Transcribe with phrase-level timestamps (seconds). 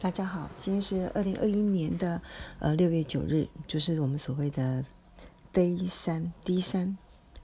[0.00, 2.22] 大家好，今天是二零二一年的
[2.60, 4.84] 呃六月九日，就是我们所谓的
[5.52, 6.96] Day 三 D 三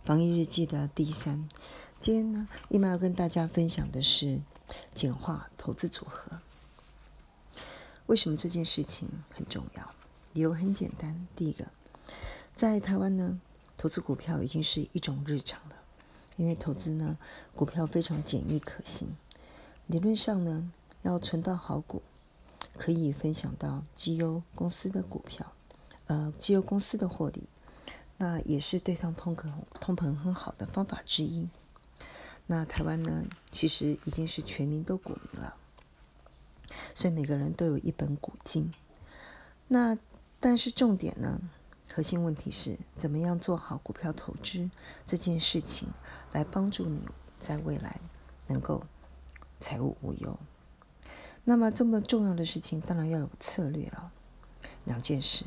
[0.04, 1.48] 防疫日记的第三。
[1.98, 4.40] 今天呢，伊玛要跟大家分享的是
[4.94, 6.38] 简化投资组合。
[8.06, 9.90] 为什么这件事情很重要？
[10.32, 11.66] 理由很简单，第一个，
[12.54, 13.40] 在台湾呢，
[13.76, 15.74] 投资股票已经是一种日常了，
[16.36, 17.18] 因为投资呢，
[17.56, 19.08] 股票非常简易可行，
[19.88, 20.70] 理论上呢，
[21.02, 22.00] 要存到好股。
[22.76, 25.52] 可以分享到绩优公司的股票，
[26.06, 27.48] 呃，绩优公司的获利，
[28.18, 31.48] 那也是对抗通膨通膨很好的方法之一。
[32.46, 35.56] 那台湾呢，其实已经是全民都股民了，
[36.94, 38.72] 所以每个人都有一本股金。
[39.68, 39.96] 那
[40.40, 41.40] 但是重点呢，
[41.90, 44.68] 核心问题是怎么样做好股票投资
[45.06, 45.88] 这件事情，
[46.32, 47.08] 来帮助你
[47.40, 47.98] 在未来
[48.48, 48.84] 能够
[49.60, 50.38] 财务无忧。
[51.44, 54.10] 那么这么重要的事情，当然要有策略了。
[54.84, 55.44] 两件事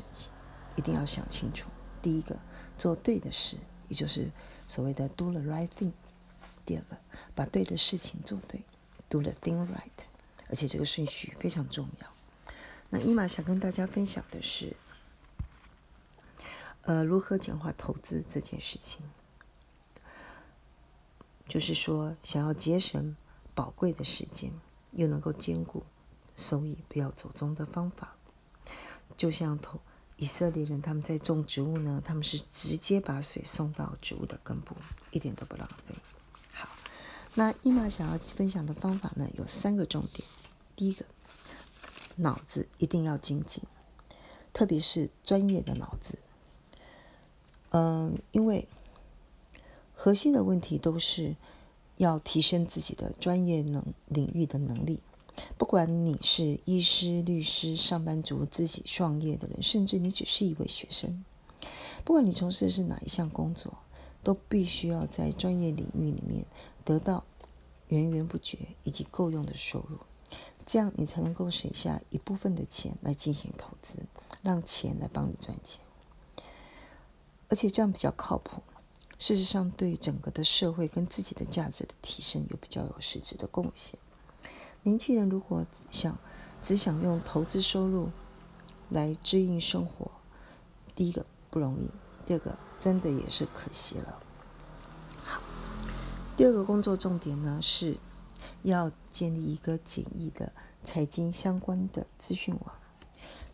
[0.76, 1.68] 一定要想清楚。
[2.00, 2.38] 第一个，
[2.76, 3.56] 做对的事，
[3.88, 4.30] 也就是
[4.66, 5.92] 所谓的 do the right thing。
[6.64, 6.98] 第二个，
[7.34, 8.64] 把对的事情做对
[9.08, 10.04] ，do the thing right。
[10.48, 12.12] 而且这个顺序非常重要。
[12.90, 14.76] 那伊玛想跟大家分享的是，
[16.82, 19.02] 呃，如何简化投资这件事情。
[21.48, 23.16] 就是说，想要节省
[23.54, 24.52] 宝贵的时间。
[24.92, 25.84] 又能够兼顾
[26.34, 28.16] 收益不要走中的方法，
[29.16, 29.80] 就像同
[30.16, 34.74] 以色列人他们在种植物呢，他们是直接把水送到植物的根部，
[35.10, 35.94] 一点都不浪费。
[36.52, 36.68] 好，
[37.34, 40.26] 那伊玛想要分享的方法呢，有三个重点。
[40.74, 41.04] 第一个，
[42.16, 43.62] 脑子一定要精进，
[44.52, 46.18] 特别是专业的脑子。
[47.70, 48.66] 嗯，因为
[49.94, 51.36] 核心的问题都是。
[51.98, 55.02] 要提升自己的专业能领域的能力，
[55.56, 61.24] 不管你是医师、律师、上班族、自己创业的人，甚至你只是一位学生，
[62.04, 63.78] 不管你从事的是哪一项工作，
[64.22, 66.46] 都必须要在专业领域里面
[66.84, 67.24] 得到
[67.88, 69.98] 源源不绝以及够用的收入，
[70.64, 73.98] 这样你才能够省下一部分的钱来进行投资，
[74.42, 75.80] 让钱来帮你赚钱，
[77.48, 78.62] 而且这样比较靠谱。
[79.18, 83.98] 事实上，对整个的社会跟自己的价值的提升有比较有实质的贡献。
[84.84, 86.16] 年轻人如果想
[86.62, 88.10] 只想用投资收入
[88.88, 90.12] 来支应生活，
[90.94, 91.90] 第一个不容易，
[92.24, 94.20] 第二个真的也是可惜了。
[95.24, 95.42] 好，
[96.36, 97.98] 第二个工作重点呢是
[98.62, 100.52] 要建立一个简易的
[100.84, 102.74] 财经相关的资讯网。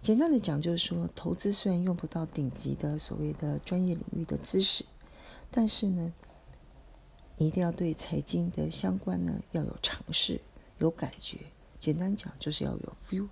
[0.02, 4.84] 简单的讲，就是说，投资虽然用不到顶级的所谓的专业领域的知识。
[5.56, 6.12] 但是呢，
[7.36, 10.40] 你一定要对财经的相关呢要有尝试、
[10.78, 11.38] 有感觉。
[11.78, 13.28] 简单讲，就是要有 feel，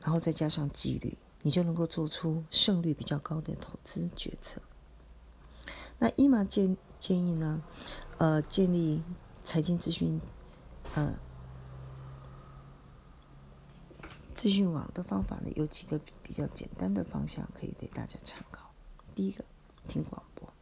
[0.00, 4.60] 然后再加上纪律，你就能够做出胜率比较高的投资决策。
[6.00, 7.62] 那伊玛建建议呢，
[8.18, 9.00] 呃，建立
[9.44, 10.20] 财经资讯，
[10.94, 11.14] 呃，
[14.34, 18.72] 资讯网的方法呢，有几个比较简单的方向可以给大家参考。
[19.14, 19.44] 第一个。
[19.86, 20.52] 听广播，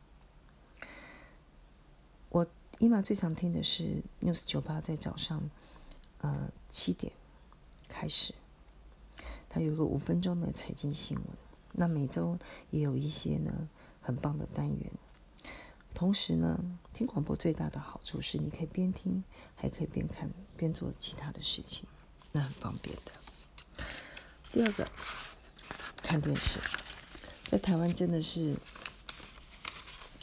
[2.29, 2.47] 我
[2.79, 5.51] 伊玛最常听的是 News 九八，在早上
[6.19, 7.13] 呃七点
[7.89, 8.35] 开始，
[9.49, 11.27] 它有个五分钟的财经新闻。
[11.73, 12.39] 那每周
[12.71, 13.69] 也有一些呢
[14.01, 14.93] 很棒的单元。
[15.95, 16.61] 同时呢，
[16.93, 19.25] 听广播最大的好处是你可以边听，
[19.57, 21.89] 还可以边看边做其他的事情，
[22.33, 23.85] 那很方便的。
[24.53, 24.89] 第二个，
[26.03, 26.61] 看电视，
[27.51, 28.57] 在台湾真的是。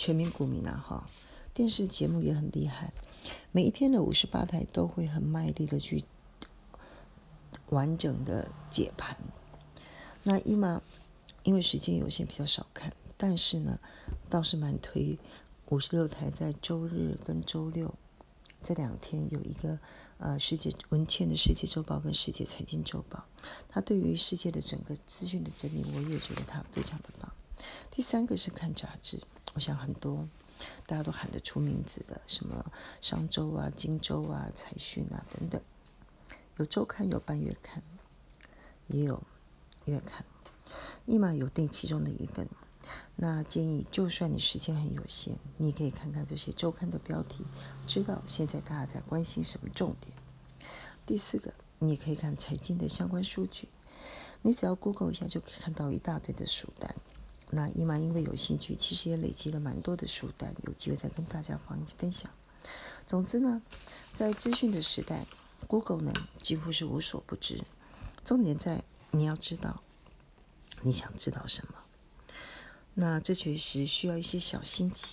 [0.01, 1.07] 全民股民啊，哈，
[1.53, 2.91] 电视节目也很厉害，
[3.51, 6.05] 每一天的五十八台都会很卖力的去
[7.69, 9.15] 完整的解盘。
[10.23, 10.81] 那伊玛
[11.43, 13.77] 因为时间有限比较少看，但是呢
[14.27, 15.19] 倒是蛮推
[15.69, 17.93] 五十六台在周日跟周六
[18.63, 19.77] 这两天有一个
[20.17, 23.25] 呃世界文茜的世界周报跟世界财经周报，
[23.69, 27.31] 他对于世界的整个资讯的整理，我也觉得他非常的棒。
[27.91, 29.21] 第三个是看杂志。
[29.53, 30.27] 我想很多
[30.85, 32.71] 大家都喊得出名字的，什么
[33.01, 35.61] 商周啊、荆州啊、财讯啊等等，
[36.57, 37.81] 有周刊，有半月刊，
[38.87, 39.21] 也有
[39.85, 40.25] 月刊。
[41.05, 42.47] 立马有订其中的一份。
[43.15, 47.45] 那建议，就算你时间很有限，你可以看看这些周刊的标题，
[47.85, 50.17] 知道现在大家在关心什么重点。
[51.05, 53.67] 第四个，你可以看财经的相关数据，
[54.41, 56.95] 你只要 Google 一下，就可以看到一大堆的书单。
[57.51, 62.31] 那伊妈因为有兴趣，其实也累积了蛮多的书单，有机会再跟大家分分享。
[63.05, 63.61] 总之呢，
[64.15, 65.25] 在资讯的时代
[65.67, 67.61] ，Google 呢几乎是无所不知。
[68.23, 69.81] 重点在你要知道
[70.81, 71.73] 你想知道什么。
[72.93, 75.07] 那这确实需要一些小心机、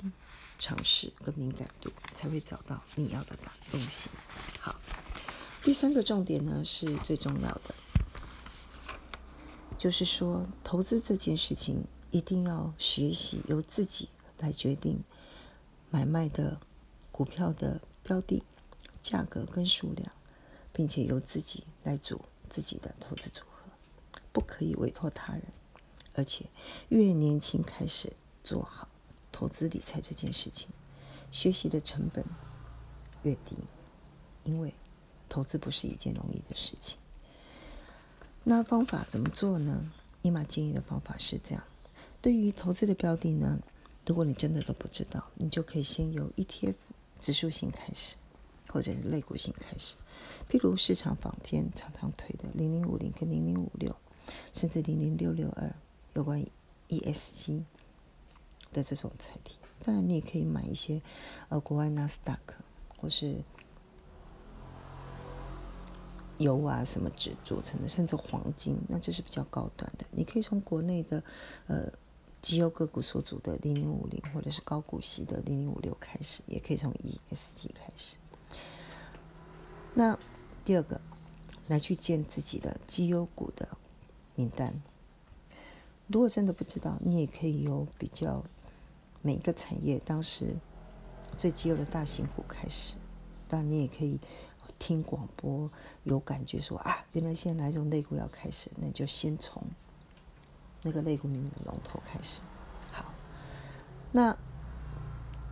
[0.58, 3.36] 尝试跟敏感度，才会找到你要的
[3.70, 4.10] 东西。
[4.60, 4.80] 好，
[5.62, 7.74] 第三个重点呢是最重要的，
[9.78, 14.08] 就是说投资这件事情一定要学习由自己
[14.38, 15.02] 来决定
[15.90, 16.58] 买卖的
[17.12, 18.42] 股票的标的、
[19.02, 20.10] 价格跟数量，
[20.72, 23.70] 并且由自己来组自己的投资组合，
[24.32, 25.42] 不可以委托他人。
[26.14, 26.46] 而且
[26.88, 28.12] 越年轻开始
[28.42, 28.88] 做好
[29.30, 30.68] 投资理财这件事情，
[31.30, 32.24] 学习的成本
[33.22, 33.56] 越低，
[34.44, 34.74] 因为
[35.28, 36.98] 投资不是一件容易的事情。
[38.44, 39.92] 那方法怎么做呢？
[40.22, 41.62] 伊玛建议的方法是这样：
[42.20, 43.58] 对于投资的标的呢，
[44.06, 46.74] 如果你真的都不知道，你就可以先由 ETF
[47.18, 48.16] 指数型开始，
[48.68, 49.96] 或者是类股型开始。
[50.50, 53.94] 譬如市场坊间常常推的零零五零跟零零五六，
[54.52, 55.74] 甚至零零六六二。
[56.14, 56.44] 有关
[56.88, 57.62] ESG
[58.72, 61.00] 的这种载体，当然你也可以买一些
[61.48, 62.56] 呃国外纳斯达克
[62.96, 63.36] 或是
[66.38, 70.04] 油啊什么纸组成的，甚至黄金，那这是比较高端的。
[70.10, 71.22] 你可以从国内的
[71.68, 71.88] 呃
[72.40, 78.16] 绩优个股所组的零零五零或者是高股息的零零五六开始，也可以从 ESG 开始。
[79.94, 80.18] 那
[80.64, 81.00] 第二个
[81.66, 83.76] 来去建自己的绩优股的
[84.34, 84.80] 名单。
[86.06, 88.44] 如果真的不知道，你也可以由比较
[89.20, 90.56] 每一个产业当时
[91.36, 92.94] 最基优的大型股开始。
[93.48, 94.20] 当然，你也可以
[94.78, 95.70] 听广播，
[96.04, 99.62] 有感觉说啊，原来现在哪种类股要开始，那就先从
[100.82, 102.42] 那个类股里面的龙头开始。
[102.92, 103.12] 好，
[104.12, 104.36] 那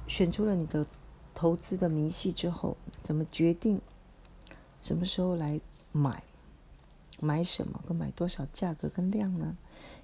[0.06, 0.86] 选出了你的
[1.34, 3.80] 投资的明细之后，怎么决定
[4.80, 5.60] 什么时候来
[5.92, 6.22] 买？
[7.18, 7.82] 买什么？
[7.88, 8.46] 跟买多少？
[8.52, 9.56] 价格跟量呢？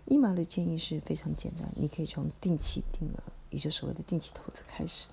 [0.06, 5.08] 伊玛的建议是非常简单，你可以从定期定额，也就是所谓的定期投资开始。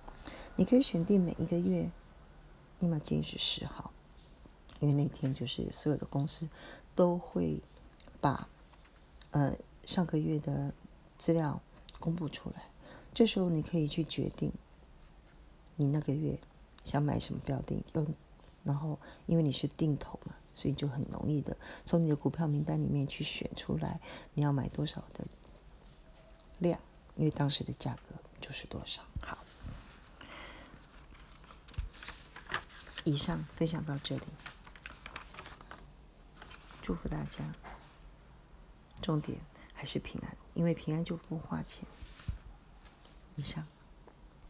[0.56, 1.91] 你可以选定每一个月，
[2.79, 3.91] 伊玛建议是十号，
[4.79, 6.47] 因为那天就是所有的公司
[6.95, 7.61] 都会
[8.19, 8.47] 把
[9.31, 9.56] 呃
[9.89, 10.71] 上个月的
[11.18, 11.59] 资料
[12.00, 12.65] 公布出来。
[13.12, 14.53] 这时候你可以去决定
[15.77, 16.38] 你那个月
[16.83, 18.13] 想买什么标的，用
[18.63, 20.36] 然后因为你是定投嘛。
[20.53, 24.00] 所以就很容易的从你的股票名单里面去选出来
[24.33, 25.25] 你要买多少的
[26.59, 26.80] 量，
[27.15, 29.01] 因为当时的价格就是多少。
[29.21, 29.39] 好，
[33.06, 34.24] 以上分享到这里，
[36.80, 37.39] 祝福大家。
[39.01, 39.39] 重点
[39.80, 41.88] 还是平安，因为平安就不花钱。
[43.38, 43.66] 以上。